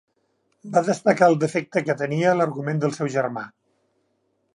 [0.77, 3.45] Va destacar el defecte que tenia l'argument del seu germà.